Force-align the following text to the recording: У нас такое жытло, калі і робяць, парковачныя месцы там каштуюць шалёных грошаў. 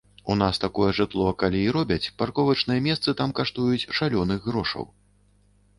У 0.33 0.35
нас 0.41 0.59
такое 0.63 0.87
жытло, 0.99 1.33
калі 1.43 1.59
і 1.65 1.69
робяць, 1.77 2.11
парковачныя 2.23 2.79
месцы 2.89 3.17
там 3.21 3.39
каштуюць 3.43 3.89
шалёных 4.01 4.39
грошаў. 4.49 4.91